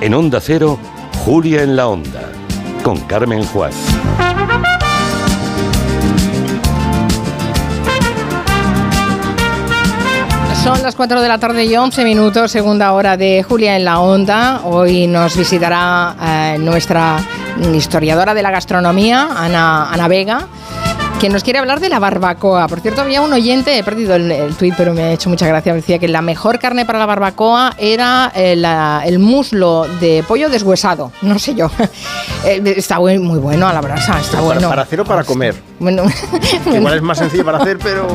En 0.00 0.14
Onda 0.14 0.40
Cero, 0.40 0.78
Julia 1.26 1.62
en 1.62 1.76
la 1.76 1.86
Onda, 1.88 2.32
con 2.82 2.98
Carmen 3.00 3.44
Juan. 3.44 3.70
Son 10.64 10.82
las 10.82 10.94
4 10.94 11.20
de 11.20 11.28
la 11.28 11.36
tarde 11.36 11.66
y 11.66 11.76
11 11.76 12.04
minutos, 12.04 12.50
segunda 12.50 12.94
hora 12.94 13.18
de 13.18 13.42
Julia 13.42 13.76
en 13.76 13.84
la 13.84 14.00
Onda. 14.00 14.62
Hoy 14.64 15.06
nos 15.06 15.36
visitará 15.36 16.16
eh, 16.22 16.56
nuestra 16.58 17.18
historiadora 17.74 18.32
de 18.32 18.42
la 18.42 18.50
gastronomía, 18.50 19.28
Ana, 19.36 19.92
Ana 19.92 20.08
Vega 20.08 20.46
que 21.20 21.28
nos 21.28 21.44
quiere 21.44 21.58
hablar 21.58 21.80
de 21.80 21.90
la 21.90 21.98
barbacoa. 21.98 22.66
Por 22.66 22.80
cierto, 22.80 23.02
había 23.02 23.20
un 23.20 23.30
oyente, 23.30 23.76
he 23.76 23.84
perdido 23.84 24.14
el, 24.14 24.54
tuit, 24.56 24.74
pero 24.74 24.94
me 24.94 25.02
ha 25.02 25.12
hecho 25.12 25.28
mucha 25.28 25.46
gracia. 25.46 25.74
Decía 25.74 25.98
que 25.98 26.08
la 26.08 26.22
mejor 26.22 26.58
carne 26.58 26.86
para 26.86 26.98
la 26.98 27.04
barbacoa 27.04 27.74
era 27.76 28.32
el, 28.34 28.64
eh, 28.64 29.00
el 29.04 29.18
muslo 29.18 29.86
de 30.00 30.24
pollo 30.26 30.48
deshuesado. 30.48 31.12
No 31.22 31.38
sé 31.38 31.54
yo. 31.54 31.70
Eh, 32.42 32.62
está 32.74 32.98
muy, 32.98 33.18
muy 33.18 33.38
bueno 33.38 33.68
a 33.68 33.72
la 33.74 33.82
brasa, 33.82 34.18
está 34.18 34.40
bueno. 34.40 34.70
Para 34.70 34.80
hacer 34.80 34.98
o 34.98 35.04
para 35.04 35.24
comer. 35.24 35.69
Bueno, 35.80 36.04
igual 36.66 36.94
es 36.94 37.02
más 37.02 37.18
sencillo 37.18 37.44
para 37.44 37.58
hacer, 37.58 37.78
pero. 37.78 38.06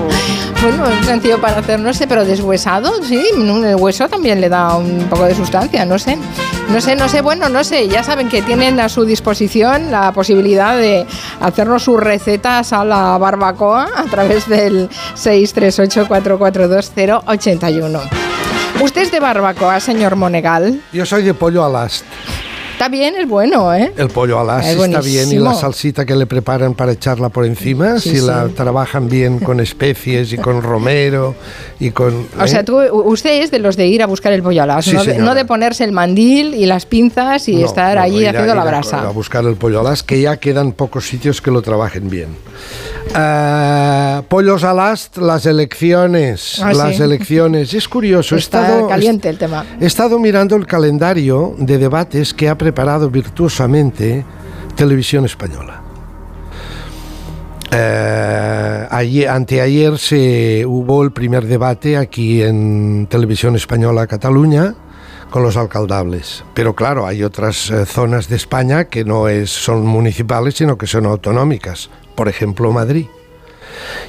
Bueno, 0.61 0.85
es 0.87 1.05
sencillo 1.05 1.41
para 1.41 1.57
hacer, 1.57 1.79
no 1.79 1.93
sé, 1.93 2.05
pero 2.05 2.23
deshuesado, 2.23 3.03
sí. 3.03 3.25
El 3.35 3.75
hueso 3.75 4.07
también 4.07 4.39
le 4.39 4.49
da 4.49 4.75
un 4.75 5.07
poco 5.09 5.25
de 5.25 5.33
sustancia, 5.33 5.83
no 5.83 5.97
sé. 5.97 6.15
No 6.69 6.79
sé, 6.79 6.95
no 6.95 7.09
sé, 7.09 7.21
bueno, 7.21 7.49
no 7.49 7.63
sé. 7.63 7.87
Ya 7.87 8.03
saben 8.03 8.29
que 8.29 8.43
tienen 8.43 8.79
a 8.79 8.87
su 8.87 9.03
disposición 9.03 9.91
la 9.91 10.11
posibilidad 10.11 10.77
de 10.77 11.07
hacernos 11.41 11.81
sus 11.83 11.99
recetas 11.99 12.71
a 12.71 12.85
la 12.85 13.17
barbacoa 13.17 13.89
a 13.95 14.03
través 14.03 14.47
del 14.47 14.87
638-442-081. 15.15 17.99
¿Usted 18.81 19.01
es 19.01 19.11
de 19.11 19.19
barbacoa, 19.19 19.79
señor 19.79 20.15
Monegal? 20.15 20.81
Yo 20.93 21.05
soy 21.05 21.23
de 21.23 21.33
pollo 21.33 21.65
alast. 21.65 22.05
Está 22.75 22.89
bien, 22.89 23.15
es 23.15 23.25
bueno, 23.25 23.73
¿eh? 23.73 23.93
El 23.95 24.09
pollo 24.09 24.37
alas 24.37 24.67
está 24.67 24.99
bien 24.99 25.31
y 25.31 25.35
la 25.35 25.53
salsita 25.53 26.05
que 26.05 26.13
le 26.13 26.25
preparan 26.25 26.73
para 26.73 26.91
echarla 26.91 27.29
por 27.29 27.45
encima, 27.45 28.01
si 28.01 28.19
la 28.19 28.49
trabajan 28.49 29.07
bien 29.07 29.39
con 29.39 29.61
especies 29.61 30.33
y 30.33 30.37
con 30.37 30.61
romero 30.61 31.35
y 31.79 31.91
con... 31.91 32.27
O 32.37 32.45
sea, 32.45 32.65
¿eh? 32.67 32.91
usted 32.91 33.43
es 33.43 33.49
de 33.49 33.59
los 33.59 33.77
de 33.77 33.87
ir 33.87 34.03
a 34.03 34.07
buscar 34.07 34.33
el 34.33 34.43
pollo 34.43 34.61
alas, 34.61 34.91
no, 34.91 35.05
de, 35.05 35.19
no, 35.19 35.35
de, 35.35 35.45
ponerse 35.45 35.85
el 35.85 35.93
mandil 35.93 36.53
y 36.53 36.65
las 36.65 36.85
pinzas 36.85 37.47
y 37.47 37.63
estar 37.63 37.97
allí 37.97 38.25
haciendo 38.25 38.53
la 38.53 38.65
brasa. 38.65 39.07
A 39.07 39.11
buscar 39.11 39.45
el 39.45 39.55
pollo 39.55 39.79
alas, 39.79 40.03
que 40.03 40.19
ya 40.19 40.35
quedan 40.35 40.73
pocos 40.73 41.07
sitios 41.07 41.41
que 41.41 41.51
lo 41.51 41.61
trabajen 41.61 42.09
bien. 42.09 42.27
Uh, 43.13 44.23
pollos 44.27 44.63
alast, 44.63 45.17
las 45.17 45.45
elecciones, 45.45 46.59
ah, 46.61 46.73
las 46.73 46.99
elecciones. 46.99 47.73
Es 47.73 47.87
curioso, 47.87 48.35
Está 48.35 48.59
he 48.59 48.63
estado, 48.63 48.87
caliente 48.87 49.29
el 49.29 49.37
tema. 49.37 49.65
He 49.79 49.85
estado 49.85 50.19
mirando 50.19 50.55
el 50.55 50.65
calendario 50.65 51.55
de 51.57 51.77
debates 51.77 52.33
que 52.33 52.49
ha 52.49 52.57
preparado 52.57 53.09
virtuosamente 53.09 54.25
Televisión 54.75 55.25
Española. 55.25 55.81
Uh, 57.71 59.29
anteayer 59.29 59.97
se 59.97 60.65
hubo 60.65 61.03
el 61.03 61.11
primer 61.11 61.45
debate 61.45 61.97
aquí 61.97 62.41
en 62.41 63.07
Televisión 63.09 63.55
Española 63.55 64.07
Cataluña 64.07 64.75
con 65.29 65.43
los 65.43 65.57
alcaldables. 65.57 66.43
Pero 66.53 66.75
claro, 66.75 67.05
hay 67.05 67.23
otras 67.23 67.69
uh, 67.69 67.85
zonas 67.85 68.29
de 68.29 68.35
España 68.35 68.85
que 68.85 69.03
no 69.03 69.27
es, 69.27 69.49
son 69.49 69.85
municipales, 69.85 70.55
sino 70.55 70.77
que 70.77 70.87
son 70.87 71.05
autonómicas. 71.05 71.89
Por 72.15 72.29
ejemplo, 72.29 72.71
Madrid. 72.71 73.07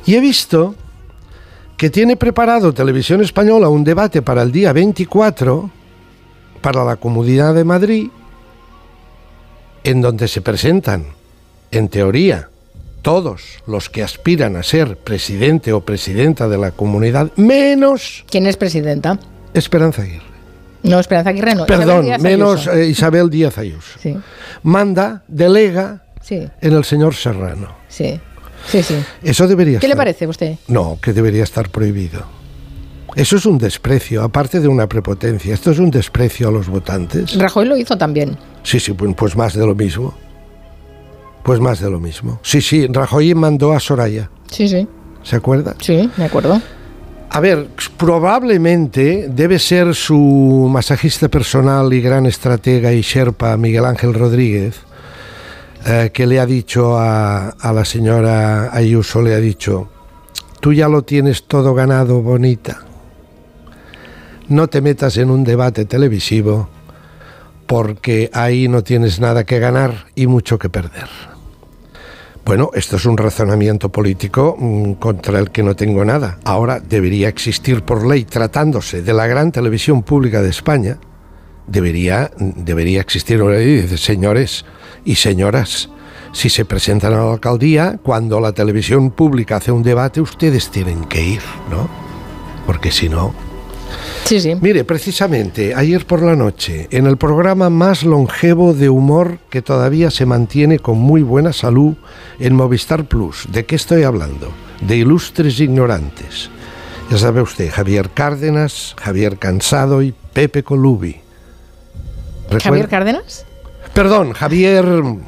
Y 0.04 0.14
he 0.14 0.20
visto 0.20 0.74
que 1.76 1.90
tiene 1.90 2.16
preparado 2.16 2.72
Televisión 2.72 3.20
Española 3.20 3.68
un 3.68 3.84
debate 3.84 4.22
para 4.22 4.42
el 4.42 4.52
día 4.52 4.72
24 4.72 5.70
para 6.62 6.84
la 6.84 6.96
Comunidad 6.96 7.54
de 7.54 7.64
Madrid 7.64 8.08
en 9.86 10.00
donde 10.00 10.26
se 10.26 10.40
presentan, 10.40 11.06
en 11.70 11.88
teoría, 11.88 12.48
todos 13.02 13.62
los 13.68 13.88
que 13.88 14.02
aspiran 14.02 14.56
a 14.56 14.64
ser 14.64 14.96
presidente 14.96 15.72
o 15.72 15.82
presidenta 15.82 16.48
de 16.48 16.58
la 16.58 16.72
comunidad, 16.72 17.30
menos... 17.36 18.24
¿Quién 18.28 18.46
es 18.46 18.56
presidenta? 18.56 19.16
Esperanza 19.54 20.02
Aguirre. 20.02 20.35
No, 20.86 21.00
Esperanza 21.00 21.30
Aguirre 21.30 21.54
no. 21.54 21.66
Perdón, 21.66 22.06
menos 22.20 22.66
eh, 22.66 22.86
Isabel 22.86 23.28
Díaz 23.28 23.58
Ayuso. 23.58 23.98
Sí. 24.00 24.16
Manda, 24.62 25.22
delega 25.28 26.02
en 26.28 26.50
el 26.60 26.84
señor 26.84 27.14
Serrano. 27.14 27.68
Sí, 27.88 28.20
sí, 28.66 28.82
sí. 28.82 28.96
Eso 29.22 29.46
debería 29.46 29.78
¿Qué 29.78 29.88
le 29.88 29.96
parece 29.96 30.24
a 30.24 30.28
usted? 30.28 30.56
No, 30.68 30.98
que 31.00 31.12
debería 31.12 31.44
estar 31.44 31.68
prohibido. 31.70 32.24
Eso 33.14 33.36
es 33.36 33.46
un 33.46 33.56
desprecio, 33.56 34.22
aparte 34.22 34.60
de 34.60 34.68
una 34.68 34.86
prepotencia. 34.88 35.54
Esto 35.54 35.70
es 35.70 35.78
un 35.78 35.90
desprecio 35.90 36.48
a 36.48 36.50
los 36.50 36.68
votantes. 36.68 37.38
Rajoy 37.38 37.66
lo 37.66 37.76
hizo 37.76 37.96
también. 37.96 38.36
Sí, 38.62 38.78
sí, 38.78 38.92
pues, 38.92 39.14
pues 39.16 39.36
más 39.36 39.54
de 39.54 39.64
lo 39.64 39.74
mismo. 39.74 40.14
Pues 41.42 41.60
más 41.60 41.80
de 41.80 41.88
lo 41.88 41.98
mismo. 41.98 42.40
Sí, 42.42 42.60
sí, 42.60 42.86
Rajoy 42.88 43.34
mandó 43.34 43.72
a 43.72 43.80
Soraya. 43.80 44.30
Sí, 44.50 44.68
sí. 44.68 44.86
¿Se 45.22 45.36
acuerda? 45.36 45.74
Sí, 45.80 46.10
me 46.16 46.24
acuerdo. 46.24 46.60
A 47.30 47.40
ver, 47.40 47.68
probablemente 47.96 49.28
debe 49.28 49.58
ser 49.58 49.94
su 49.94 50.68
masajista 50.70 51.28
personal 51.28 51.92
y 51.92 52.00
gran 52.00 52.24
estratega 52.26 52.92
y 52.92 53.02
sherpa 53.02 53.56
Miguel 53.56 53.84
Ángel 53.84 54.14
Rodríguez, 54.14 54.76
eh, 55.86 56.10
que 56.12 56.26
le 56.26 56.40
ha 56.40 56.46
dicho 56.46 56.96
a, 56.98 57.50
a 57.50 57.72
la 57.72 57.84
señora 57.84 58.74
Ayuso, 58.74 59.20
le 59.20 59.34
ha 59.34 59.38
dicho, 59.38 59.90
tú 60.60 60.72
ya 60.72 60.88
lo 60.88 61.02
tienes 61.02 61.44
todo 61.44 61.74
ganado, 61.74 62.22
bonita. 62.22 62.82
No 64.48 64.68
te 64.68 64.80
metas 64.80 65.16
en 65.16 65.30
un 65.30 65.44
debate 65.44 65.84
televisivo 65.84 66.68
porque 67.66 68.30
ahí 68.32 68.68
no 68.68 68.82
tienes 68.82 69.20
nada 69.20 69.44
que 69.44 69.58
ganar 69.58 70.06
y 70.14 70.26
mucho 70.26 70.58
que 70.58 70.70
perder. 70.70 71.35
Bueno, 72.46 72.70
esto 72.74 72.94
es 72.94 73.04
un 73.06 73.16
razonamiento 73.16 73.88
político 73.88 74.56
mm, 74.56 74.92
contra 74.92 75.40
el 75.40 75.50
que 75.50 75.64
no 75.64 75.74
tengo 75.74 76.04
nada. 76.04 76.38
Ahora 76.44 76.78
debería 76.78 77.28
existir 77.28 77.82
por 77.82 78.06
ley, 78.06 78.24
tratándose 78.24 79.02
de 79.02 79.12
la 79.12 79.26
gran 79.26 79.50
televisión 79.50 80.04
pública 80.04 80.40
de 80.40 80.50
España, 80.50 80.98
debería, 81.66 82.30
debería 82.38 83.00
existir 83.00 83.42
una 83.42 83.56
ley 83.56 83.82
de 83.82 83.98
señores 83.98 84.64
y 85.04 85.16
señoras. 85.16 85.90
Si 86.30 86.48
se 86.48 86.64
presentan 86.64 87.14
a 87.14 87.16
la 87.16 87.32
alcaldía, 87.32 87.98
cuando 88.00 88.38
la 88.38 88.52
televisión 88.52 89.10
pública 89.10 89.56
hace 89.56 89.72
un 89.72 89.82
debate, 89.82 90.20
ustedes 90.20 90.70
tienen 90.70 91.04
que 91.06 91.24
ir, 91.24 91.42
¿no? 91.68 91.88
Porque 92.64 92.92
si 92.92 93.08
no, 93.08 93.34
Sí, 94.26 94.40
sí. 94.40 94.56
Mire, 94.60 94.82
precisamente 94.82 95.72
ayer 95.72 96.04
por 96.04 96.20
la 96.20 96.34
noche, 96.34 96.88
en 96.90 97.06
el 97.06 97.16
programa 97.16 97.70
más 97.70 98.02
longevo 98.02 98.74
de 98.74 98.88
humor 98.88 99.38
que 99.50 99.62
todavía 99.62 100.10
se 100.10 100.26
mantiene 100.26 100.80
con 100.80 100.98
muy 100.98 101.22
buena 101.22 101.52
salud 101.52 101.94
en 102.40 102.56
Movistar 102.56 103.04
Plus, 103.04 103.46
¿de 103.52 103.64
qué 103.64 103.76
estoy 103.76 104.02
hablando? 104.02 104.50
De 104.80 104.96
ilustres 104.96 105.60
ignorantes. 105.60 106.50
Ya 107.08 107.18
sabe 107.18 107.40
usted, 107.40 107.70
Javier 107.70 108.10
Cárdenas, 108.10 108.96
Javier 108.98 109.38
Cansado 109.38 110.02
y 110.02 110.12
Pepe 110.32 110.64
Colubi. 110.64 111.20
¿Javier 112.60 112.88
Cárdenas? 112.88 113.45
Perdón, 113.96 114.34
Javier, 114.34 114.84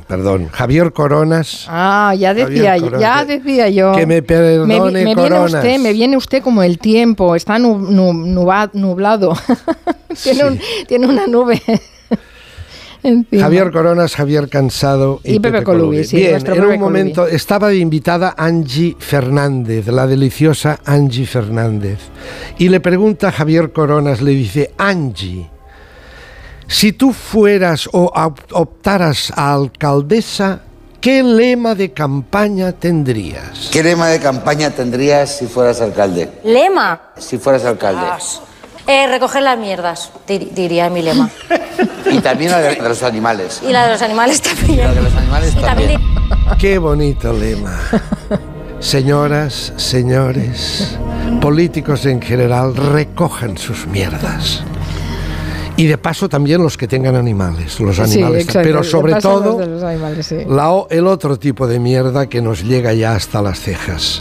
perdón, 0.06 0.48
Javier 0.52 0.92
Coronas. 0.92 1.64
Ah, 1.68 2.14
ya 2.14 2.34
decía, 2.34 2.76
yo, 2.76 3.00
ya 3.00 3.24
decía 3.24 3.70
yo. 3.70 3.92
Que 3.92 4.04
me 4.04 4.20
perdone 4.20 4.78
me, 4.90 5.14
Viene 5.14 5.40
usted, 5.40 5.78
me 5.78 5.94
viene 5.94 6.18
usted 6.18 6.42
como 6.42 6.62
el 6.62 6.78
tiempo, 6.78 7.34
está 7.34 7.58
nublado. 7.58 9.32
tiene, 10.86 11.06
una 11.06 11.26
nube. 11.26 11.62
Javier 13.40 13.70
Coronas, 13.72 14.14
Javier 14.14 14.50
Cansado 14.50 15.20
y, 15.24 15.40
Pepe, 15.40 15.62
Colubi. 15.62 16.02
Bien, 16.12 16.46
en 16.46 16.64
un 16.66 16.78
momento 16.78 17.26
estaba 17.26 17.72
invitada 17.72 18.34
Angie 18.36 18.96
Fernández, 18.98 19.86
la 19.86 20.06
deliciosa 20.06 20.78
Angie 20.84 21.24
Fernández. 21.24 22.00
Y 22.58 22.68
le 22.68 22.80
pregunta 22.80 23.28
a 23.28 23.32
Javier 23.32 23.72
Coronas, 23.72 24.20
le 24.20 24.32
dice, 24.32 24.72
Angie, 24.76 25.48
si 26.68 26.92
tú 26.92 27.14
fueras 27.14 27.88
o 27.92 28.12
optaras 28.52 29.32
a 29.34 29.54
alcaldesa, 29.54 30.60
¿qué 31.00 31.22
lema 31.22 31.74
de 31.74 31.94
campaña 31.94 32.72
tendrías? 32.72 33.70
¿Qué 33.72 33.82
lema 33.82 34.08
de 34.08 34.20
campaña 34.20 34.70
tendrías 34.70 35.38
si 35.38 35.46
fueras 35.46 35.80
alcalde? 35.80 36.30
¿Lema? 36.44 37.00
Si 37.16 37.38
fueras 37.38 37.64
alcalde. 37.64 38.02
Eh, 38.86 39.06
recoger 39.06 39.42
las 39.42 39.58
mierdas, 39.58 40.12
diría 40.26 40.90
mi 40.90 41.00
lema. 41.00 41.30
y 42.10 42.18
también 42.20 42.50
la 42.50 42.58
de 42.58 42.76
los 42.76 43.02
animales. 43.02 43.62
Y 43.66 43.72
la 43.72 43.86
de 43.86 43.92
los 43.92 44.02
animales 44.02 44.42
también. 44.42 44.70
Y 44.70 44.76
la 44.76 44.92
de 44.92 45.00
los 45.00 45.14
animales 45.14 45.54
también. 45.54 46.00
Qué 46.58 46.76
bonito 46.76 47.32
lema. 47.32 47.80
Señoras, 48.78 49.72
señores, 49.76 50.98
políticos 51.40 52.04
en 52.04 52.20
general, 52.20 52.76
recojan 52.76 53.56
sus 53.56 53.86
mierdas 53.86 54.62
Y 55.78 55.86
de 55.86 55.96
paso 55.96 56.28
también 56.28 56.62
los 56.62 56.76
que 56.76 56.86
tengan 56.86 57.16
animales, 57.16 57.78
los 57.80 57.96
Sí, 57.96 58.02
animales. 58.02 58.44
exacto, 58.44 58.68
pero 58.68 58.82
sobre 58.84 59.12
los 59.12 59.22
todo 59.22 59.56
de 59.58 59.66
los 59.66 59.82
animales, 59.82 60.26
sí. 60.26 60.36
la 60.46 60.70
el 60.90 61.06
otro 61.06 61.38
tipo 61.38 61.66
de 61.66 61.78
mierda 61.78 62.26
que 62.28 62.42
nos 62.42 62.62
llega 62.64 62.92
ya 62.92 63.14
hasta 63.14 63.40
las 63.40 63.60
cejas. 63.60 64.20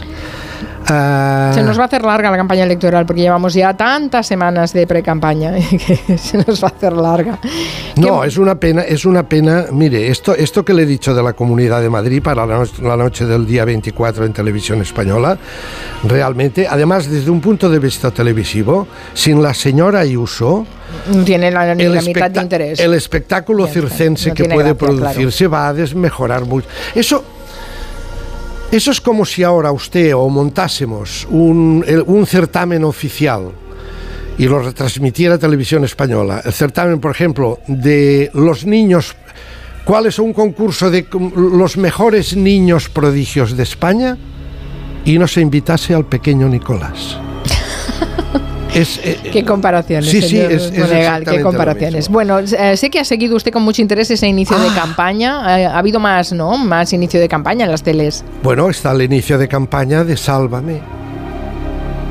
Ah, 0.90 1.50
Se 1.52 1.62
nos 1.62 1.76
va 1.78 1.82
a 1.82 1.86
hacer 1.86 2.02
larga 2.02 2.30
la 2.30 2.36
campaña 2.38 2.64
electoral 2.64 3.04
porque 3.04 3.20
llevamos 3.20 3.52
ya 3.52 3.76
tantas 3.76 4.26
semanas 4.26 4.72
de 4.72 4.86
pre-campaña 4.86 5.52
que 6.06 6.16
se 6.16 6.38
nos 6.38 6.62
va 6.64 6.68
a 6.68 6.70
hacer 6.70 6.92
larga. 6.94 7.38
No, 7.96 8.22
¿Qué- 8.22 8.28
es 8.28 8.38
una 8.38 8.54
pena, 8.58 8.82
es 8.82 9.04
una 9.04 9.28
pena. 9.28 9.66
Mire, 9.70 10.08
esto, 10.08 10.34
esto 10.34 10.64
que 10.64 10.72
le 10.72 10.84
he 10.84 10.86
dicho 10.86 11.14
de 11.14 11.22
la 11.22 11.34
Comunidad 11.34 11.82
de 11.82 11.90
Madrid 11.90 12.22
para 12.22 12.46
la, 12.46 12.58
no- 12.58 12.88
la 12.88 12.96
noche 12.96 13.26
del 13.26 13.44
día 13.46 13.64
24 13.66 14.24
en 14.24 14.32
televisión 14.32 14.80
española, 14.80 15.36
realmente, 16.04 16.66
además 16.66 17.10
desde 17.10 17.30
un 17.30 17.40
punto 17.42 17.68
de 17.68 17.78
vista 17.80 18.10
televisivo, 18.10 18.86
sin 19.12 19.42
la 19.42 19.52
señora 19.52 20.00
Ayuso, 20.00 20.64
no 21.06 21.24
tiene 21.24 21.50
la, 21.50 21.74
ni 21.74 21.84
el, 21.84 21.94
la 21.94 22.02
mitad 22.02 22.30
de 22.30 22.40
interés. 22.40 22.80
el 22.80 22.94
espectáculo 22.94 23.66
circense 23.66 24.30
no 24.30 24.34
que 24.34 24.44
puede 24.44 24.72
gracia, 24.72 24.74
claro. 24.74 24.98
producirse 24.98 25.46
va 25.46 25.68
a 25.68 25.74
desmejorar 25.74 26.44
mucho. 26.44 26.68
Eso, 26.94 27.24
eso 28.70 28.90
es 28.90 29.00
como 29.00 29.24
si 29.24 29.42
ahora 29.42 29.72
usted 29.72 30.14
o 30.14 30.28
montásemos 30.28 31.26
un, 31.30 31.84
un 32.06 32.26
certamen 32.26 32.84
oficial 32.84 33.52
y 34.38 34.46
lo 34.46 34.60
retransmitiera 34.60 35.36
Televisión 35.36 35.84
Española. 35.84 36.40
El 36.44 36.52
certamen, 36.52 37.00
por 37.00 37.10
ejemplo, 37.10 37.58
de 37.66 38.30
los 38.34 38.64
niños. 38.64 39.16
¿Cuál 39.84 40.06
es 40.06 40.18
un 40.18 40.32
concurso 40.32 40.90
de 40.90 41.06
los 41.34 41.76
mejores 41.76 42.36
niños 42.36 42.88
prodigios 42.88 43.56
de 43.56 43.64
España? 43.64 44.16
Y 45.04 45.18
no 45.18 45.26
se 45.26 45.40
invitase 45.40 45.94
al 45.94 46.04
pequeño 46.04 46.48
Nicolás. 46.48 47.18
Es, 48.74 49.00
eh, 49.02 49.18
Qué 49.32 49.44
comparaciones, 49.44 50.10
Sí, 50.10 50.20
sí, 50.22 50.38
es- 50.38 50.64
es 50.64 50.72
exactamente 50.72 51.30
qué 51.36 51.42
comparaciones. 51.42 52.08
Bueno, 52.08 52.38
eh, 52.40 52.76
sé 52.76 52.90
que 52.90 53.00
ha 53.00 53.04
seguido 53.04 53.34
usted 53.36 53.50
con 53.52 53.62
mucho 53.62 53.80
interés 53.82 54.10
ese 54.10 54.26
inicio 54.28 54.56
Ah. 54.58 54.62
de 54.62 54.68
campaña. 54.78 55.58
Eh, 55.60 55.66
ha 55.66 55.78
habido 55.78 55.98
más, 56.00 56.32
¿no? 56.32 56.56
Más 56.58 56.92
inicio 56.92 57.18
de 57.18 57.28
campaña 57.28 57.64
en 57.64 57.70
las 57.70 57.82
teles. 57.82 58.24
Bueno, 58.42 58.68
está 58.68 58.92
el 58.92 59.02
inicio 59.02 59.38
de 59.38 59.48
campaña 59.48 60.04
de 60.04 60.16
Sálvame, 60.16 60.80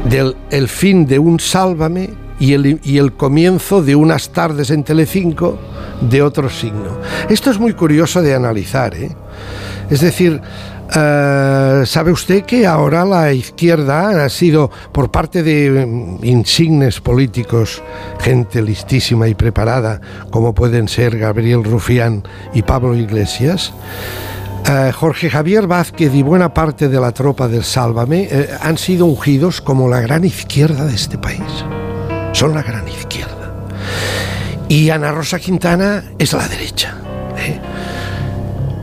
del 0.10 0.36
el 0.50 0.68
fin 0.68 1.06
de 1.06 1.20
un 1.20 1.40
Sálvame 1.40 2.10
y 2.40 2.54
el, 2.54 2.80
y 2.84 2.98
el 2.98 3.14
comienzo 3.14 3.82
de 3.84 3.96
unas 3.96 4.30
tardes 4.30 4.70
en 4.72 4.84
Telecinco 4.84 5.58
de 6.02 6.22
otro 6.22 6.50
signo. 6.50 6.98
Esto 7.30 7.52
es 7.52 7.60
muy 7.60 7.74
curioso 7.74 8.22
de 8.22 8.34
analizar, 8.36 8.94
¿eh? 8.96 9.10
Es 9.90 10.02
decir, 10.02 10.42
eh, 10.96 11.84
sabe 11.86 12.12
usted 12.12 12.44
que 12.44 12.66
ahora 12.66 13.04
la 13.04 13.34
izquierda 13.34 14.24
ha 14.24 14.30
sido, 14.30 14.72
por 14.92 15.12
parte 15.12 15.44
de 15.44 15.86
mm, 15.86 16.24
insignes 16.24 17.02
políticos, 17.02 17.84
gente 18.20 18.62
listísima 18.62 19.28
y 19.28 19.36
preparada, 19.36 20.00
como 20.30 20.54
pueden 20.54 20.88
ser 20.88 21.18
Gabriel 21.18 21.64
Rufián 21.64 22.24
y 22.54 22.62
Pablo 22.62 22.96
Iglesias, 22.96 23.74
eh, 24.70 24.92
Jorge 24.94 25.30
Javier 25.30 25.68
Vázquez 25.68 26.14
y 26.14 26.24
buena 26.24 26.54
parte 26.54 26.90
de 26.90 27.00
la 27.00 27.12
tropa 27.12 27.48
del 27.48 27.64
Sálvame 27.64 28.28
eh, 28.30 28.50
han 28.62 28.78
sido 28.78 29.06
ungidos 29.06 29.62
como 29.62 29.90
la 29.90 30.02
gran 30.02 30.24
izquierda 30.26 30.86
de 30.86 30.96
este 30.96 31.18
país. 31.18 31.42
Son 32.34 32.54
la 32.54 32.64
gran 32.64 32.88
izquierda. 32.88 33.54
Y 34.70 34.90
Ana 34.90 35.12
Rosa 35.12 35.40
Quintana 35.40 36.04
es 36.20 36.34
la 36.34 36.48
derecha. 36.48 37.07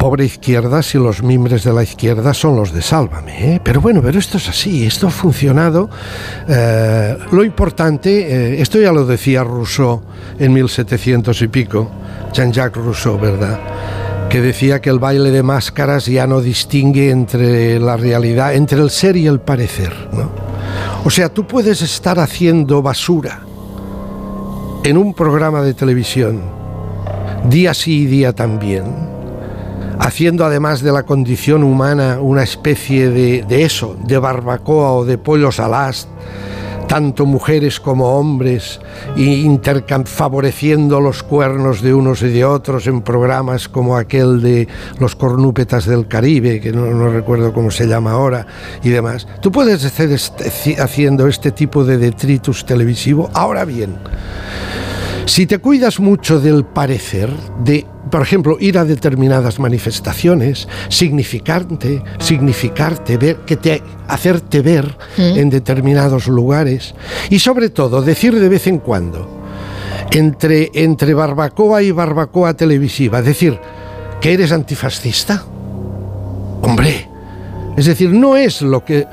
Pobre 0.05 0.27
izquierda 0.27 0.83
si 0.83 0.99
los 0.99 1.23
mimbres 1.23 1.65
de 1.65 1.73
la 1.73 1.83
izquierda 1.83 2.35
son 2.35 2.57
los 2.57 2.75
de 2.75 2.83
Sálvame. 2.83 3.55
¿eh? 3.55 3.61
Pero 3.65 3.81
bueno, 3.81 4.03
pero 4.03 4.19
esto 4.19 4.37
es 4.37 4.51
así, 4.51 4.85
esto 4.85 5.07
ha 5.07 5.11
funcionado. 5.11 5.89
Eh, 6.47 7.17
lo 7.33 7.43
importante, 7.43 8.11
eh, 8.11 8.61
esto 8.61 8.79
ya 8.79 8.93
lo 8.93 9.07
decía 9.07 9.43
Rousseau 9.43 10.03
en 10.39 10.53
1700 10.53 11.41
y 11.41 11.49
pico, 11.49 11.91
Jean-Jacques 12.35 12.85
Rousseau, 12.85 13.19
¿verdad? 13.19 13.59
que 14.29 14.43
decía 14.43 14.83
que 14.83 14.91
el 14.91 14.99
baile 14.99 15.31
de 15.31 15.43
máscaras 15.43 16.05
ya 16.05 16.27
no 16.27 16.43
distingue 16.43 17.11
entre 17.11 17.81
la 17.81 17.97
realidad, 17.97 18.55
entre 18.55 18.83
el 18.83 18.91
ser 18.91 19.17
y 19.17 19.27
el 19.27 19.41
parecer. 19.41 19.95
O 21.03 21.09
sea, 21.09 21.31
tú 21.31 21.47
puedes 21.47 21.81
estar 21.81 22.19
haciendo 22.19 22.83
basura 22.83 23.41
en 24.85 24.99
un 24.99 25.15
programa 25.15 25.63
de 25.63 25.73
televisión, 25.73 26.43
día 27.49 27.73
sí 27.73 28.03
y 28.03 28.07
día 28.07 28.35
también, 28.35 29.14
haciendo 29.99 30.45
además 30.45 30.83
de 30.83 30.93
la 30.93 31.05
condición 31.05 31.63
humana 31.63 32.19
una 32.21 32.43
especie 32.43 33.11
de, 33.11 33.43
de 33.43 33.65
eso, 33.65 33.97
de 34.05 34.19
barbacoa 34.19 34.93
o 34.93 35.05
de 35.05 35.19
pollos 35.19 35.61
al 35.61 35.75
tanto 36.87 37.27
mujeres 37.27 37.81
como 37.81 38.19
hombres, 38.19 38.81
y 39.17 39.45
favoreciendo 40.05 41.01
los 41.01 41.23
cuernos 41.23 41.83
de 41.83 41.95
unos 41.95 42.23
y 42.23 42.29
de 42.29 42.45
otros 42.45 42.87
en 42.87 43.03
programas 43.03 43.69
como 43.69 43.97
aquel 43.97 44.41
de 44.41 44.69
los 44.99 45.17
cornúpetas 45.17 45.87
del 45.87 46.07
Caribe, 46.07 46.61
que 46.61 46.73
no, 46.73 47.09
recuerdo 47.09 47.53
cómo 47.53 47.71
se 47.71 47.87
llama 47.87 48.13
ahora, 48.13 48.47
y 48.83 48.91
demás. 48.91 49.27
Tú 49.41 49.51
puedes 49.51 49.83
estar 49.85 50.09
este- 50.09 50.81
haciendo 50.81 51.27
este 51.27 51.51
tipo 51.51 51.85
de 51.85 51.99
detritus 51.99 52.65
televisivo. 52.65 53.31
Ahora 53.35 53.65
bien, 53.65 53.97
si 55.27 55.47
te 55.47 55.59
cuidas 55.59 56.01
mucho 56.01 56.41
del 56.41 56.65
parecer, 56.65 57.31
de, 57.65 57.87
por 58.11 58.23
ejemplo, 58.23 58.57
ir 58.61 58.79
a 58.79 58.85
determinadas 58.85 59.59
manifestaciones, 59.59 60.69
significarte, 60.89 62.03
significarte, 62.19 63.17
ver, 63.17 63.37
que 63.47 63.57
te, 63.57 63.83
hacerte 64.09 64.61
ver 64.61 64.97
en 65.17 65.51
determinados 65.51 66.27
lugares, 66.29 66.95
y 67.31 67.39
sobre 67.39 67.71
todo 67.71 68.03
decir 68.03 68.39
de 68.39 68.49
vez 68.49 68.67
en 68.67 68.79
cuando, 68.79 69.43
entre, 70.11 70.71
entre 70.75 71.15
barbacoa 71.15 71.83
y 71.83 71.91
barbacoa 71.91 72.55
televisiva, 72.55 73.23
decir 73.23 73.59
que 74.21 74.33
eres 74.33 74.53
antifascista. 74.53 75.45
Hombre, 76.63 77.09
es 77.77 77.87
decir, 77.87 78.11
no 78.11 78.37
es 78.37 78.63
lo 78.63 78.85
que 78.85 79.07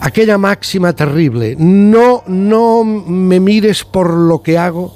aquella 0.00 0.36
máxima 0.36 0.92
terrible, 0.92 1.56
no 1.58 2.22
no 2.26 2.84
me 2.84 3.40
mires 3.40 3.84
por 3.84 4.12
lo 4.12 4.42
que 4.42 4.58
hago, 4.58 4.94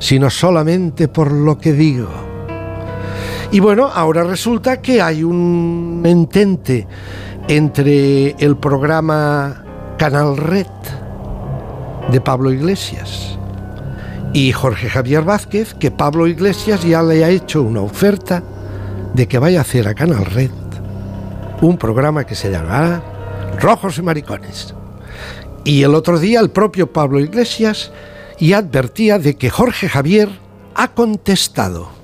sino 0.00 0.30
solamente 0.30 1.08
por 1.08 1.30
lo 1.30 1.58
que 1.58 1.72
digo. 1.72 2.31
Y 3.52 3.60
bueno, 3.60 3.90
ahora 3.92 4.24
resulta 4.24 4.80
que 4.80 5.02
hay 5.02 5.22
un 5.22 6.02
entente 6.06 6.86
entre 7.48 8.30
el 8.38 8.56
programa 8.56 9.62
Canal 9.98 10.38
Red 10.38 10.66
de 12.10 12.20
Pablo 12.22 12.50
Iglesias 12.50 13.38
y 14.32 14.52
Jorge 14.52 14.88
Javier 14.88 15.22
Vázquez, 15.22 15.74
que 15.74 15.90
Pablo 15.90 16.26
Iglesias 16.26 16.82
ya 16.82 17.02
le 17.02 17.24
ha 17.24 17.28
hecho 17.28 17.62
una 17.62 17.82
oferta 17.82 18.42
de 19.12 19.28
que 19.28 19.38
vaya 19.38 19.58
a 19.58 19.62
hacer 19.62 19.86
a 19.86 19.94
Canal 19.94 20.24
Red 20.24 20.50
un 21.60 21.76
programa 21.76 22.24
que 22.24 22.34
se 22.34 22.50
llamará 22.50 23.02
Rojos 23.60 23.98
y 23.98 24.02
Maricones. 24.02 24.74
Y 25.64 25.82
el 25.82 25.94
otro 25.94 26.18
día 26.18 26.40
el 26.40 26.50
propio 26.50 26.90
Pablo 26.90 27.20
Iglesias 27.20 27.92
y 28.38 28.54
advertía 28.54 29.18
de 29.18 29.36
que 29.36 29.50
Jorge 29.50 29.90
Javier 29.90 30.30
ha 30.74 30.88
contestado. 30.88 32.01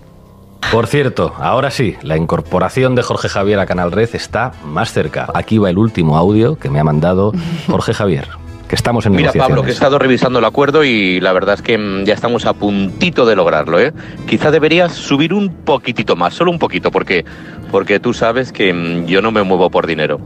Por 0.73 0.87
cierto, 0.87 1.35
ahora 1.38 1.71
sí, 1.71 1.97
la 2.03 2.17
incorporación 2.17 2.95
de 2.95 3.03
Jorge 3.03 3.29
Javier 3.29 3.59
a 3.59 3.67
Canal 3.67 3.91
Red 3.91 4.11
está 4.12 4.53
más 4.65 4.93
cerca. 4.93 5.29
Aquí 5.35 5.57
va 5.57 5.71
el 5.71 5.79
último 5.79 6.19
audio 6.19 6.59
que 6.59 6.69
me 6.69 6.79
ha 6.79 6.85
mandado 6.85 7.33
Jorge 7.69 7.95
Javier, 7.95 8.29
que 8.69 8.75
estamos 8.75 9.07
en 9.07 9.12
Mira. 9.12 9.33
Pablo, 9.33 9.62
que 9.62 9.71
he 9.71 9.73
estado 9.73 9.99
revisando 9.99 10.41
el 10.41 10.45
acuerdo 10.45 10.85
y 10.85 11.21
la 11.21 11.33
verdad 11.33 11.55
es 11.55 11.62
que 11.62 11.79
mm, 11.79 12.05
ya 12.05 12.12
estamos 12.12 12.45
a 12.45 12.53
puntito 12.53 13.25
de 13.25 13.35
lograrlo, 13.35 13.81
¿eh? 13.81 13.95
Quizá 14.27 14.50
deberías 14.50 14.93
subir 14.93 15.33
un 15.33 15.49
poquitito 15.49 16.17
más, 16.17 16.35
solo 16.35 16.50
un 16.50 16.59
poquito, 16.59 16.91
porque, 16.91 17.25
porque 17.71 17.99
tú 17.99 18.12
sabes 18.12 18.53
que 18.53 18.75
mm, 18.75 19.07
yo 19.07 19.23
no 19.23 19.31
me 19.31 19.43
muevo 19.43 19.71
por 19.71 19.87
dinero, 19.87 20.21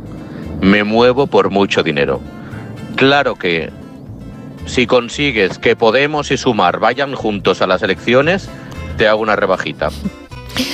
me 0.61 0.83
muevo 0.83 1.29
por 1.29 1.51
mucho 1.51 1.85
dinero. 1.85 2.21
Claro 2.97 3.37
que 3.37 3.71
si 4.67 4.87
consigues 4.87 5.59
que 5.59 5.77
Podemos 5.77 6.31
y 6.31 6.37
Sumar 6.37 6.81
vayan 6.81 7.15
juntos 7.15 7.63
a 7.63 7.67
las 7.67 7.83
elecciones, 7.83 8.49
te 8.97 9.09
hago 9.09 9.21
una 9.23 9.37
rebajita. 9.37 9.89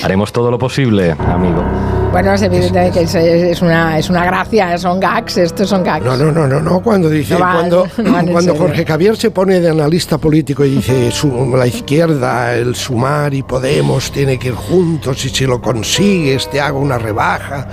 Haremos 0.02 0.32
todo 0.32 0.50
lo 0.50 0.58
posible, 0.58 1.12
amigo. 1.12 1.62
Bueno, 2.10 2.32
es 2.32 2.42
evidente 2.42 2.90
que 2.92 3.02
es, 3.02 3.14
es 3.14 3.62
una, 3.62 3.96
es 3.98 4.08
una 4.10 4.24
gracia, 4.24 4.76
son 4.78 4.98
gags, 4.98 5.36
estos 5.36 5.68
son 5.68 5.84
gags. 5.84 6.04
No, 6.04 6.16
no, 6.16 6.32
no, 6.32 6.48
no, 6.48 6.60
no. 6.60 6.80
Cuando 6.80 7.08
dice, 7.08 7.34
No 7.34 7.40
cuando, 7.40 7.86
no 7.98 8.32
cuando. 8.32 8.54
Jorge 8.56 8.84
Javier 8.84 9.16
se 9.16 9.30
pone 9.30 9.60
de 9.60 9.70
analista 9.70 10.18
político 10.18 10.64
y 10.64 10.76
dice 10.76 11.10
su- 11.12 11.54
la 11.56 11.66
izquierda, 11.66 12.54
el 12.56 12.74
Sumar 12.74 13.34
y 13.34 13.42
Podemos 13.42 14.10
tiene 14.10 14.38
que 14.38 14.48
ir 14.48 14.54
juntos 14.54 15.24
y 15.24 15.28
si 15.28 15.46
lo 15.46 15.60
consigues 15.60 16.48
te 16.50 16.60
hago 16.60 16.80
una 16.80 16.98
rebaja, 16.98 17.68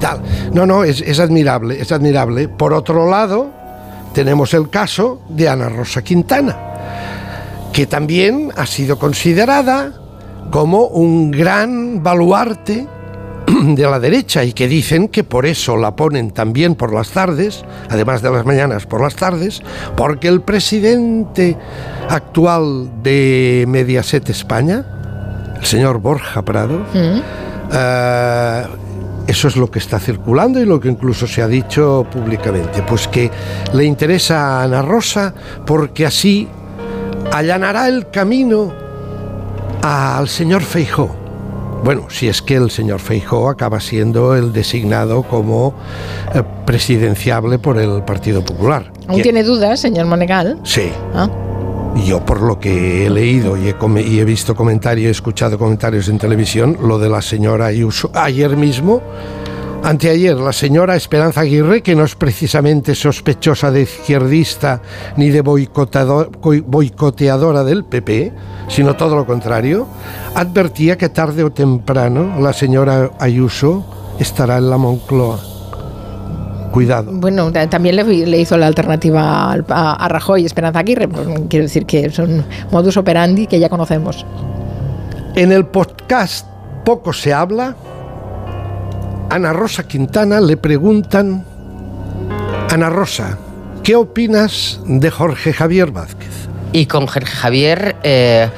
tal. 0.00 0.20
No, 0.52 0.64
no, 0.64 0.84
es, 0.84 1.00
es 1.00 1.18
admirable, 1.18 1.80
es 1.80 1.90
admirable. 1.90 2.48
Por 2.48 2.72
otro 2.74 3.10
lado, 3.10 3.50
tenemos 4.12 4.54
el 4.54 4.68
caso 4.70 5.22
de 5.28 5.48
Ana 5.48 5.68
Rosa 5.70 6.02
Quintana, 6.02 6.56
que 7.78 7.86
también 7.86 8.50
ha 8.56 8.66
sido 8.66 8.98
considerada 8.98 9.92
como 10.50 10.86
un 10.86 11.30
gran 11.30 12.02
baluarte 12.02 12.88
de 13.46 13.82
la 13.84 14.00
derecha 14.00 14.42
y 14.42 14.52
que 14.52 14.66
dicen 14.66 15.06
que 15.06 15.22
por 15.22 15.46
eso 15.46 15.76
la 15.76 15.94
ponen 15.94 16.32
también 16.32 16.74
por 16.74 16.92
las 16.92 17.10
tardes, 17.10 17.64
además 17.88 18.20
de 18.20 18.32
las 18.32 18.44
mañanas 18.44 18.84
por 18.84 19.00
las 19.00 19.14
tardes, 19.14 19.62
porque 19.96 20.26
el 20.26 20.40
presidente 20.40 21.56
actual 22.08 22.90
de 23.04 23.64
Mediaset 23.68 24.28
España, 24.28 24.84
el 25.60 25.64
señor 25.64 26.00
Borja 26.00 26.42
Prado, 26.42 26.80
eh, 27.72 28.62
eso 29.28 29.46
es 29.46 29.56
lo 29.56 29.70
que 29.70 29.78
está 29.78 30.00
circulando 30.00 30.60
y 30.60 30.64
lo 30.64 30.80
que 30.80 30.88
incluso 30.88 31.28
se 31.28 31.42
ha 31.42 31.46
dicho 31.46 32.04
públicamente, 32.10 32.82
pues 32.82 33.06
que 33.06 33.30
le 33.72 33.84
interesa 33.84 34.58
a 34.58 34.64
Ana 34.64 34.82
Rosa 34.82 35.32
porque 35.64 36.06
así 36.06 36.48
allanará 37.32 37.88
el 37.88 38.10
camino 38.10 38.72
al 39.82 40.28
señor 40.28 40.62
Feijó. 40.62 41.14
Bueno, 41.84 42.10
si 42.10 42.28
es 42.28 42.42
que 42.42 42.56
el 42.56 42.70
señor 42.70 42.98
Feijó 42.98 43.48
acaba 43.48 43.80
siendo 43.80 44.34
el 44.34 44.52
designado 44.52 45.22
como 45.22 45.74
eh, 46.34 46.42
presidenciable 46.66 47.58
por 47.58 47.78
el 47.78 48.02
Partido 48.02 48.44
Popular. 48.44 48.90
¿Aún 49.06 49.22
tiene 49.22 49.44
dudas, 49.44 49.80
señor 49.80 50.06
Monegal? 50.06 50.58
Sí. 50.64 50.90
Ah. 51.14 51.28
Yo 52.04 52.24
por 52.24 52.42
lo 52.42 52.58
que 52.58 53.06
he 53.06 53.10
leído 53.10 53.56
y 53.56 53.68
he, 53.68 54.02
y 54.02 54.18
he 54.18 54.24
visto 54.24 54.54
comentarios, 54.54 55.08
he 55.08 55.10
escuchado 55.10 55.58
comentarios 55.58 56.08
en 56.08 56.18
televisión, 56.18 56.76
lo 56.82 56.98
de 56.98 57.08
la 57.08 57.22
señora 57.22 57.66
Ayuso, 57.66 58.10
ayer 58.14 58.56
mismo, 58.56 59.00
anteayer, 59.82 60.36
la 60.36 60.52
señora 60.52 60.96
Esperanza 60.96 61.40
Aguirre, 61.42 61.82
que 61.82 61.94
no 61.94 62.04
es 62.04 62.14
precisamente 62.14 62.94
sospechosa 62.94 63.70
de 63.70 63.82
izquierdista 63.82 64.80
ni 65.16 65.30
de 65.30 65.40
boicoteadora 65.42 67.64
del 67.64 67.84
PP, 67.84 68.32
sino 68.68 68.96
todo 68.96 69.16
lo 69.16 69.26
contrario, 69.26 69.86
advertía 70.34 70.96
que 70.98 71.08
tarde 71.08 71.44
o 71.44 71.50
temprano 71.50 72.38
la 72.40 72.52
señora 72.52 73.10
Ayuso 73.18 73.84
estará 74.18 74.58
en 74.58 74.68
la 74.70 74.76
Moncloa. 74.76 75.38
Cuidado. 76.72 77.10
Bueno, 77.14 77.50
ta- 77.50 77.68
también 77.70 77.96
le, 77.96 78.04
le 78.04 78.38
hizo 78.38 78.58
la 78.58 78.66
alternativa 78.66 79.50
al- 79.52 79.64
a, 79.70 79.94
a 79.94 80.08
Rajoy 80.08 80.42
y 80.42 80.46
Esperanza 80.46 80.80
Aguirre. 80.80 81.08
Pues, 81.08 81.26
quiero 81.48 81.62
decir 81.64 81.86
que 81.86 82.10
son 82.10 82.44
modus 82.70 82.98
operandi 82.98 83.46
que 83.46 83.58
ya 83.58 83.70
conocemos. 83.70 84.26
En 85.34 85.50
el 85.50 85.64
podcast 85.66 86.46
Poco 86.84 87.12
se 87.14 87.32
habla, 87.32 87.74
Ana 89.30 89.52
Rosa 89.52 89.86
Quintana 89.86 90.40
le 90.40 90.56
preguntan, 90.56 91.44
Ana 92.70 92.88
Rosa, 92.88 93.36
¿qué 93.84 93.94
opinas 93.94 94.80
de 94.86 95.10
Jorge 95.10 95.52
Javier 95.52 95.90
Vázquez? 95.90 96.48
Y 96.72 96.86
con 96.86 97.06
Jorge 97.06 97.26
Javier 97.26 97.96
eh, 98.02 98.48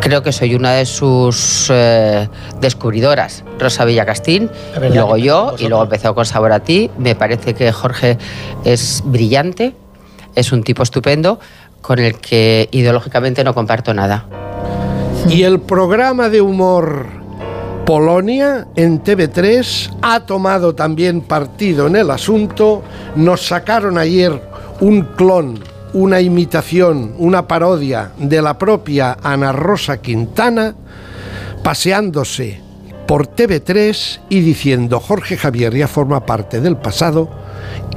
creo 0.00 0.22
que 0.22 0.32
soy 0.32 0.54
una 0.54 0.72
de 0.72 0.84
sus 0.84 1.68
eh, 1.70 2.28
descubridoras. 2.60 3.42
Rosa 3.58 3.86
Villacastín, 3.86 4.50
y 4.76 4.92
luego 4.92 5.16
yo, 5.16 5.44
vosotros. 5.44 5.62
y 5.62 5.68
luego 5.68 5.84
empezó 5.84 6.14
con 6.14 6.26
Sabor 6.26 6.52
a 6.52 6.60
ti. 6.60 6.90
Me 6.98 7.14
parece 7.14 7.54
que 7.54 7.72
Jorge 7.72 8.18
es 8.64 9.02
brillante, 9.06 9.74
es 10.34 10.52
un 10.52 10.62
tipo 10.62 10.82
estupendo, 10.82 11.40
con 11.80 11.98
el 11.98 12.18
que 12.18 12.68
ideológicamente 12.70 13.44
no 13.44 13.54
comparto 13.54 13.94
nada. 13.94 14.26
Y 15.30 15.44
el 15.44 15.58
programa 15.58 16.28
de 16.28 16.42
humor 16.42 17.21
Polonia 17.84 18.68
en 18.76 19.02
TV3 19.02 19.98
ha 20.02 20.20
tomado 20.20 20.74
también 20.74 21.20
partido 21.22 21.88
en 21.88 21.96
el 21.96 22.10
asunto. 22.10 22.82
Nos 23.16 23.46
sacaron 23.46 23.98
ayer 23.98 24.40
un 24.80 25.02
clon, 25.16 25.58
una 25.92 26.20
imitación, 26.20 27.14
una 27.18 27.46
parodia 27.48 28.12
de 28.18 28.40
la 28.40 28.56
propia 28.56 29.16
Ana 29.22 29.52
Rosa 29.52 30.00
Quintana 30.00 30.74
paseándose 31.62 32.60
por 33.06 33.26
TV3 33.26 34.20
y 34.28 34.40
diciendo 34.40 35.00
Jorge 35.00 35.36
Javier 35.36 35.74
ya 35.76 35.88
forma 35.88 36.24
parte 36.24 36.60
del 36.60 36.76
pasado 36.76 37.28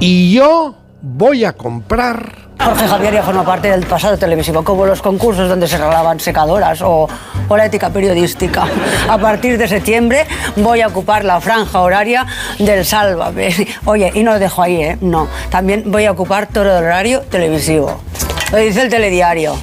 y 0.00 0.32
yo 0.32 0.74
voy 1.00 1.44
a 1.44 1.52
comprar 1.52 2.45
Jorge 2.58 2.88
Javier 2.88 3.14
ya 3.14 3.22
forma 3.22 3.44
parte 3.44 3.70
del 3.70 3.86
pasado 3.86 4.18
televisivo, 4.18 4.64
como 4.64 4.86
los 4.86 5.00
concursos 5.00 5.48
donde 5.48 5.68
se 5.68 5.78
regalaban 5.78 6.18
secadoras 6.18 6.82
o, 6.82 7.08
o 7.48 7.56
la 7.56 7.66
ética 7.66 7.90
periodística. 7.90 8.66
A 9.08 9.18
partir 9.18 9.56
de 9.56 9.68
septiembre 9.68 10.26
voy 10.56 10.80
a 10.80 10.88
ocupar 10.88 11.24
la 11.24 11.40
franja 11.40 11.80
horaria 11.80 12.26
del 12.58 12.84
Sálvame. 12.84 13.54
Oye, 13.84 14.10
y 14.14 14.22
no 14.22 14.32
lo 14.32 14.38
dejo 14.38 14.62
ahí, 14.62 14.82
¿eh? 14.82 14.98
No. 15.00 15.28
También 15.50 15.84
voy 15.86 16.06
a 16.06 16.12
ocupar 16.12 16.46
todo 16.46 16.64
el 16.64 16.84
horario 16.84 17.20
televisivo. 17.22 18.00
Lo 18.50 18.58
dice 18.58 18.82
el 18.82 18.90
telediario. 18.90 19.56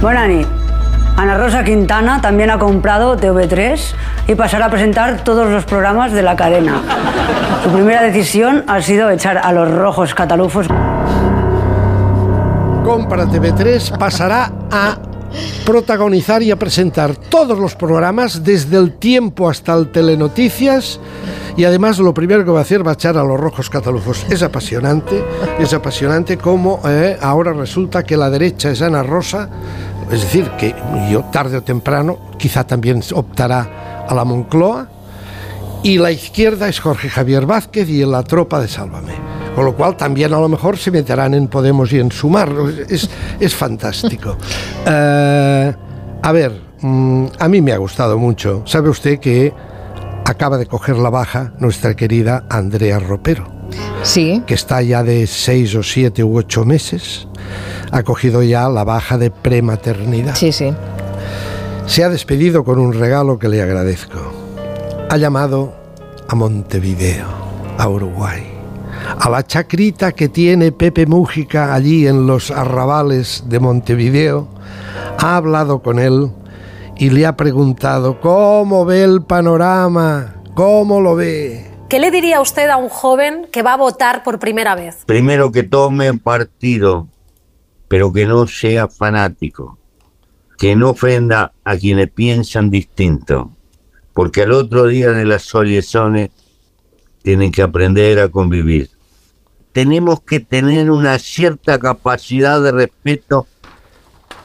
Buenas 0.00 0.28
noches. 0.28 0.61
Ana 1.22 1.38
Rosa 1.38 1.62
Quintana 1.62 2.20
también 2.20 2.50
ha 2.50 2.58
comprado 2.58 3.16
TV3 3.16 3.78
y 4.26 4.34
pasará 4.34 4.66
a 4.66 4.70
presentar 4.70 5.22
todos 5.22 5.48
los 5.48 5.64
programas 5.64 6.10
de 6.10 6.20
la 6.20 6.34
cadena. 6.34 6.82
Su 7.62 7.70
primera 7.70 8.02
decisión 8.02 8.64
ha 8.66 8.82
sido 8.82 9.08
echar 9.08 9.38
a 9.38 9.52
los 9.52 9.70
rojos 9.70 10.16
catalufos. 10.16 10.66
Compra 12.84 13.26
TV3 13.26 13.96
pasará 13.98 14.50
a 14.72 14.98
protagonizar 15.64 16.42
y 16.42 16.50
a 16.50 16.56
presentar 16.56 17.14
todos 17.14 17.56
los 17.56 17.76
programas 17.76 18.42
desde 18.42 18.76
el 18.78 18.94
tiempo 18.94 19.48
hasta 19.48 19.74
el 19.74 19.92
Telenoticias 19.92 20.98
y 21.56 21.64
además 21.64 21.98
lo 21.98 22.14
primero 22.14 22.44
que 22.44 22.50
va 22.50 22.60
a 22.60 22.62
hacer 22.62 22.84
va 22.84 22.92
a 22.92 22.94
echar 22.94 23.16
a 23.16 23.22
los 23.22 23.38
rojos 23.38 23.68
catalufos. 23.70 24.26
Es 24.28 24.42
apasionante, 24.42 25.22
es 25.58 25.72
apasionante 25.72 26.36
como 26.36 26.80
eh, 26.84 27.16
ahora 27.20 27.52
resulta 27.52 28.02
que 28.02 28.16
la 28.16 28.30
derecha 28.30 28.70
es 28.70 28.82
Ana 28.82 29.02
Rosa, 29.02 29.48
es 30.12 30.20
decir, 30.20 30.50
que 30.58 30.74
yo 31.10 31.24
tarde 31.32 31.56
o 31.56 31.62
temprano 31.62 32.18
quizá 32.38 32.64
también 32.66 33.02
optará 33.14 34.04
a 34.06 34.14
la 34.14 34.24
Moncloa 34.24 34.88
y 35.82 35.98
la 35.98 36.12
izquierda 36.12 36.68
es 36.68 36.80
Jorge 36.80 37.08
Javier 37.08 37.46
Vázquez 37.46 37.88
y 37.88 38.04
la 38.04 38.22
tropa 38.22 38.60
de 38.60 38.68
Sálvame. 38.68 39.14
Con 39.54 39.64
lo 39.64 39.74
cual 39.74 39.96
también 39.96 40.32
a 40.32 40.38
lo 40.38 40.48
mejor 40.48 40.78
se 40.78 40.90
meterán 40.90 41.34
en 41.34 41.48
Podemos 41.48 41.92
y 41.92 41.98
en 41.98 42.12
Sumar. 42.12 42.52
Es, 42.88 43.08
es 43.40 43.54
fantástico. 43.54 44.36
Eh, 44.84 45.72
a 46.22 46.32
ver, 46.32 46.60
mm, 46.80 47.26
a 47.38 47.48
mí 47.48 47.60
me 47.60 47.72
ha 47.72 47.76
gustado 47.76 48.18
mucho. 48.18 48.64
¿Sabe 48.66 48.90
usted 48.90 49.20
que 49.20 49.52
acaba 50.24 50.58
de 50.58 50.66
coger 50.66 50.96
la 50.96 51.08
baja 51.08 51.52
nuestra 51.60 51.94
querida 51.94 52.44
Andrea 52.50 52.98
Ropero? 52.98 53.46
Sí. 54.02 54.42
Que 54.44 54.54
está 54.54 54.82
ya 54.82 55.04
de 55.04 55.28
seis 55.28 55.74
o 55.76 55.84
siete 55.84 56.24
u 56.24 56.36
ocho 56.36 56.64
meses. 56.64 57.28
Ha 57.90 58.02
cogido 58.02 58.42
ya 58.42 58.68
la 58.68 58.84
baja 58.84 59.18
de 59.18 59.30
prematernidad. 59.30 60.34
Sí, 60.34 60.52
sí. 60.52 60.72
Se 61.86 62.04
ha 62.04 62.08
despedido 62.08 62.64
con 62.64 62.78
un 62.78 62.92
regalo 62.92 63.38
que 63.38 63.48
le 63.48 63.60
agradezco. 63.62 64.18
Ha 65.10 65.16
llamado 65.16 65.74
a 66.28 66.34
Montevideo, 66.34 67.26
a 67.76 67.88
Uruguay, 67.88 68.42
a 69.18 69.28
la 69.28 69.42
chacrita 69.42 70.12
que 70.12 70.28
tiene 70.28 70.72
Pepe 70.72 71.06
Mújica 71.06 71.74
allí 71.74 72.06
en 72.06 72.26
los 72.26 72.50
arrabales 72.50 73.44
de 73.46 73.60
Montevideo. 73.60 74.48
Ha 75.18 75.36
hablado 75.36 75.82
con 75.82 75.98
él 75.98 76.30
y 76.96 77.10
le 77.10 77.26
ha 77.26 77.36
preguntado 77.36 78.20
cómo 78.20 78.84
ve 78.84 79.02
el 79.02 79.22
panorama, 79.22 80.36
cómo 80.54 81.00
lo 81.00 81.16
ve. 81.16 81.70
¿Qué 81.88 81.98
le 81.98 82.10
diría 82.10 82.40
usted 82.40 82.70
a 82.70 82.78
un 82.78 82.88
joven 82.88 83.48
que 83.52 83.62
va 83.62 83.74
a 83.74 83.76
votar 83.76 84.22
por 84.22 84.38
primera 84.38 84.74
vez? 84.74 85.04
Primero 85.04 85.52
que 85.52 85.62
tome 85.62 86.14
partido, 86.14 87.08
pero 87.92 88.10
que 88.10 88.24
no 88.24 88.46
sea 88.46 88.88
fanático, 88.88 89.76
que 90.56 90.74
no 90.74 90.92
ofenda 90.92 91.52
a 91.62 91.76
quienes 91.76 92.10
piensan 92.10 92.70
distinto, 92.70 93.50
porque 94.14 94.44
al 94.44 94.52
otro 94.52 94.86
día 94.86 95.10
de 95.10 95.26
las 95.26 95.42
sollezones 95.42 96.30
tienen 97.20 97.52
que 97.52 97.60
aprender 97.60 98.18
a 98.18 98.30
convivir. 98.30 98.88
Tenemos 99.72 100.22
que 100.22 100.40
tener 100.40 100.90
una 100.90 101.18
cierta 101.18 101.78
capacidad 101.78 102.62
de 102.62 102.72
respeto 102.72 103.46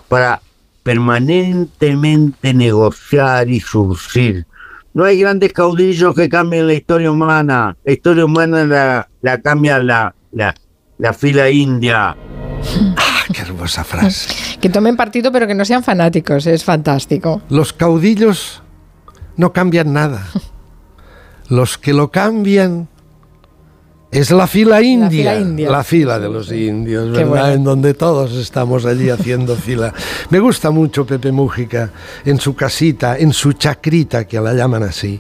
para 0.09 0.41
permanentemente 0.83 2.53
negociar 2.53 3.47
y 3.47 3.61
surcir. 3.61 4.45
No 4.93 5.05
hay 5.05 5.21
grandes 5.21 5.53
caudillos 5.53 6.13
que 6.13 6.27
cambien 6.27 6.67
la 6.67 6.73
historia 6.73 7.09
humana. 7.09 7.77
La 7.85 7.93
historia 7.93 8.25
humana 8.25 8.65
la, 8.65 9.09
la 9.21 9.41
cambia 9.41 9.79
la, 9.79 10.13
la, 10.33 10.53
la 10.97 11.13
fila 11.13 11.49
india. 11.49 12.17
Qué 13.33 13.41
hermosa 13.41 13.83
frase. 13.83 14.33
Que 14.59 14.69
tomen 14.69 14.95
partido 14.95 15.31
pero 15.31 15.47
que 15.47 15.55
no 15.55 15.65
sean 15.65 15.83
fanáticos, 15.83 16.47
es 16.47 16.63
fantástico. 16.63 17.41
Los 17.49 17.73
caudillos 17.73 18.61
no 19.35 19.53
cambian 19.53 19.93
nada. 19.93 20.27
Los 21.49 21.77
que 21.77 21.93
lo 21.93 22.11
cambian 22.11 22.89
es 24.11 24.31
la 24.31 24.47
fila 24.47 24.81
india. 24.81 25.09
fila 25.09 25.39
india. 25.39 25.69
La 25.69 25.83
fila 25.83 26.19
de 26.19 26.29
los 26.29 26.51
indios, 26.51 27.11
¿verdad? 27.11 27.27
bueno. 27.27 27.47
En 27.47 27.63
donde 27.63 27.93
todos 27.93 28.33
estamos 28.33 28.85
allí 28.85 29.09
haciendo 29.11 29.55
fila. 29.55 29.93
Me 30.29 30.39
gusta 30.39 30.71
mucho 30.71 31.05
Pepe 31.05 31.31
Mújica 31.31 31.91
en 32.25 32.39
su 32.39 32.55
casita, 32.55 33.17
en 33.17 33.33
su 33.33 33.53
chacrita, 33.53 34.25
que 34.25 34.39
la 34.39 34.53
llaman 34.53 34.83
así. 34.83 35.19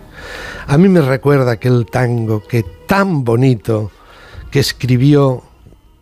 A 0.67 0.77
mí 0.77 0.87
me 0.87 1.01
recuerda 1.01 1.53
aquel 1.53 1.85
tango 1.85 2.43
que 2.47 2.63
tan 2.87 3.23
bonito 3.23 3.91
que 4.49 4.59
escribió 4.59 5.43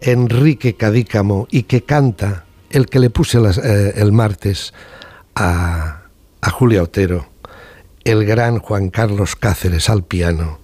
Enrique 0.02 0.76
Cadícamo 0.76 1.48
y 1.52 1.64
que 1.64 1.84
canta 1.84 2.46
el 2.70 2.88
que 2.88 3.00
le 3.00 3.10
puse 3.10 3.40
las- 3.40 3.58
eh, 3.58 3.94
el 3.96 4.12
martes 4.12 4.74
a, 5.36 6.02
a 6.42 6.50
Julia 6.50 6.84
Otero, 6.84 7.28
el 8.04 8.26
gran 8.26 8.60
Juan 8.60 8.90
Carlos 8.90 9.36
Cáceres 9.36 9.90
al 9.90 10.04
piano, 10.04 10.60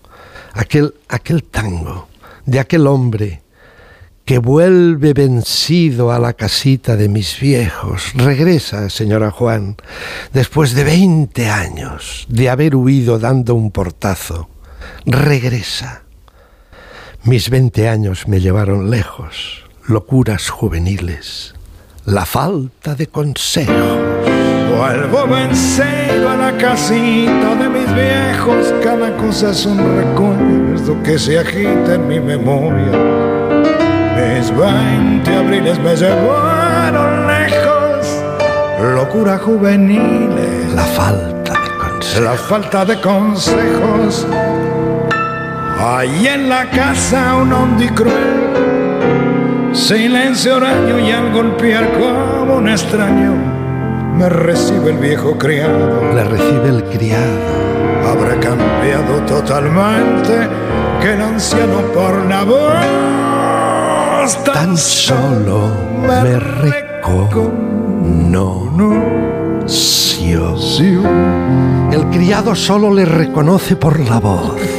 aquel, 0.53 0.93
aquel 1.09 1.43
tango 1.43 2.07
de 2.45 2.59
aquel 2.59 2.87
hombre 2.87 3.41
que 4.25 4.37
vuelve 4.37 5.13
vencido 5.13 6.11
a 6.11 6.19
la 6.19 6.33
casita 6.33 6.95
de 6.95 7.09
mis 7.09 7.39
viejos. 7.39 8.11
Regresa, 8.13 8.89
señora 8.89 9.31
Juan, 9.31 9.75
después 10.31 10.73
de 10.73 10.83
20 10.83 11.49
años 11.49 12.25
de 12.29 12.49
haber 12.49 12.75
huido 12.75 13.17
dando 13.19 13.55
un 13.55 13.71
portazo. 13.71 14.47
Regresa. 15.05 16.03
Mis 17.23 17.51
20 17.51 17.87
años 17.87 18.27
me 18.27 18.39
llevaron 18.39 18.89
lejos, 18.89 19.63
locuras 19.87 20.49
juveniles, 20.49 21.53
la 22.03 22.25
falta 22.25 22.95
de 22.95 23.05
consejo. 23.05 23.71
Vuelvo 24.75 25.27
vencido 25.27 26.31
a 26.31 26.35
la 26.35 26.57
casita 26.57 27.55
de 27.55 27.69
mis 27.69 27.93
viejos, 27.93 28.73
cada 28.83 29.15
cosa 29.17 29.51
es 29.51 29.67
un 29.67 29.77
recuerdo 29.77 31.03
que 31.03 31.19
se 31.19 31.37
agita 31.37 31.93
en 31.93 32.07
mi 32.07 32.19
memoria. 32.19 32.91
Mis 34.15 34.49
20 34.57 35.35
abriles 35.35 35.77
me 35.77 35.95
llevaron 35.95 37.27
lejos, 37.27 38.07
locura 38.95 39.37
juveniles. 39.37 40.73
La 40.73 40.85
falta 40.85 41.53
de 41.53 41.69
consejos. 41.77 42.23
La 42.23 42.33
falta 42.33 42.83
de 42.83 42.99
consejos. 42.99 44.27
Ahí 45.83 46.27
en 46.27 46.47
la 46.47 46.69
casa 46.69 47.37
un 47.37 47.51
hondo 47.51 47.83
y 47.83 47.89
cruel, 47.89 49.73
silencio 49.73 50.57
huraño 50.57 50.99
y 50.99 51.09
al 51.11 51.33
golpear 51.33 51.91
como 51.93 52.57
un 52.57 52.69
extraño, 52.69 53.33
me 54.15 54.29
recibe 54.29 54.91
el 54.91 54.99
viejo 54.99 55.39
criado. 55.39 56.13
Le 56.13 56.23
recibe 56.23 56.69
el 56.69 56.83
criado. 56.83 57.39
Habrá 58.07 58.39
cambiado 58.39 59.25
totalmente 59.25 60.47
que 61.01 61.13
el 61.13 61.21
anciano 61.21 61.81
por 61.93 62.25
la 62.27 62.43
voz 62.43 62.61
Tan 64.53 64.77
solo 64.77 65.71
me 66.07 66.39
reconoció. 66.39 67.51
El 71.91 72.05
criado 72.11 72.53
solo 72.53 72.93
le 72.93 73.05
reconoce 73.05 73.75
por 73.75 73.99
la 73.99 74.19
voz. 74.19 74.70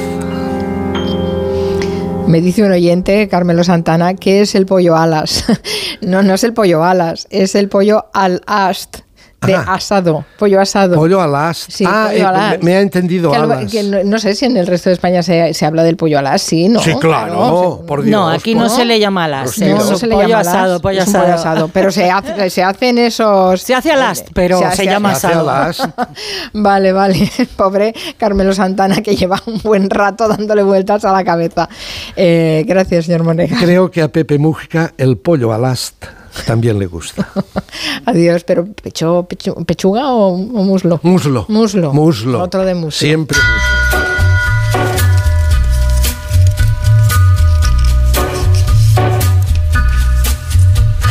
Me 2.27 2.41
dice 2.41 2.63
un 2.63 2.73
oyente, 2.73 3.29
Carmelo 3.29 3.65
Santana, 3.65 4.15
que 4.15 4.41
es 4.41 4.55
el 4.55 4.67
pollo 4.67 4.97
alas. 4.97 5.45
No, 6.01 6.23
no 6.25 6.35
es 6.35 6.43
el 6.43 6.53
pollo 6.53 6.83
alas, 6.83 7.29
es 7.31 7.55
el 7.55 7.69
pollo 7.69 8.07
al 8.13 8.43
ast. 8.47 9.03
De 9.47 9.55
asado, 9.55 10.25
pollo 10.39 10.61
asado. 10.61 10.95
Pollo 10.97 11.21
alas. 11.21 11.67
Sí, 11.69 11.85
ah, 11.87 12.07
pollo 12.11 12.19
eh, 12.23 12.27
alas. 12.27 12.59
me, 12.59 12.65
me 12.65 12.77
ha 12.77 12.81
entendido 12.81 13.31
Que 13.31 13.37
al- 13.37 13.51
alas. 13.53 13.71
que 13.73 13.83
no, 13.83 14.05
no 14.05 14.19
sé 14.19 14.35
si 14.35 14.45
en 14.45 14.57
el 14.57 14.67
resto 14.67 14.91
de 14.91 14.95
España 14.95 15.23
se, 15.23 15.53
se 15.55 15.67
habla 15.67 15.83
del 15.83 15.97
pollo 15.97 16.19
alas, 16.19 16.43
sí, 16.43 16.69
¿no? 16.69 16.81
Sí, 16.81 16.95
claro, 17.01 17.83
por 17.87 18.03
Dios. 18.03 18.13
No, 18.13 18.29
aquí 18.29 18.55
no 18.55 18.69
se 18.69 18.85
le 18.85 18.99
llama 19.01 19.25
alas. 19.25 19.59
No, 19.59 19.77
no 19.77 19.97
se 19.97 20.07
le 20.07 20.15
pollo 20.15 20.29
llama 20.29 20.41
alas, 20.41 20.55
asado, 20.55 20.81
pollo 20.81 21.01
es 21.03 21.07
un 21.09 21.13
pollo 21.15 21.35
asado. 21.35 21.69
Pero 21.73 21.91
se, 21.91 22.11
hace, 22.11 22.51
se 22.51 22.63
hacen 22.63 22.99
esos... 22.99 23.61
Se 23.63 23.75
hace 23.75 23.93
alast, 23.93 24.29
pero 24.35 24.59
se, 24.73 24.85
llama 24.87 25.15
Se 25.15 25.27
hace 25.27 25.37
asado. 25.39 25.51
alas. 25.51 25.89
Vale, 26.53 26.93
vale. 26.93 27.31
Pobre 27.57 27.95
Carmelo 28.19 28.53
Santana 28.53 29.03
que 29.03 29.17
lleva 29.17 29.41
un 29.47 29.61
buen 29.63 29.91
rato 29.91 30.29
dándole 30.29 30.63
vueltas 30.63 31.05
a 31.05 31.13
la 31.13 31.25
cabeza. 31.25 31.69
Eh, 32.17 32.65
gracias, 32.67 33.07
señor 33.07 33.25
Monega. 33.25 33.57
Creo 33.59 33.91
que 33.91 34.03
a 34.03 34.09
Pepe 34.09 34.39
Mujica 34.39 34.93
el 34.99 35.17
pollo 35.19 35.53
alast 35.53 36.05
también 36.47 36.79
le 36.79 36.87
gusta. 36.87 37.29
Adiós, 38.07 38.45
pero 38.45 38.67
pecho, 38.67 39.27
pechu- 39.29 39.65
pechuga 39.67 40.09
o, 40.13 40.29
o 40.35 40.65
muslo? 40.65 41.01
Muslo. 41.03 41.45
Muslo. 41.49 41.93
Muslo. 41.93 42.43
Otro 42.43 42.65
de 42.65 42.75
muslo. 42.75 42.91
Siempre 42.93 43.39
muslo. 43.39 44.93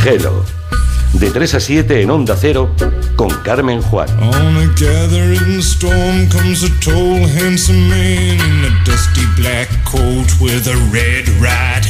Hello. 0.04 0.44
De 1.12 1.30
3 1.30 1.54
a 1.54 1.60
7 1.60 2.00
en 2.02 2.10
Onda 2.10 2.36
Cero 2.36 2.70
con 3.16 3.28
Carmen 3.44 3.82
Juan. 3.82 4.08
On 4.20 4.56
a 4.56 4.66
gathering 4.78 5.60
storm 5.60 6.26
comes 6.30 6.64
a 6.64 6.70
tall, 6.80 7.20
handsome 7.38 7.88
man 7.88 8.40
in 8.40 8.64
a 8.64 8.84
dusty 8.84 9.24
black 9.36 9.68
coat 9.84 10.26
with 10.40 10.66
a 10.66 10.76
red 10.90 11.28
right 11.40 11.84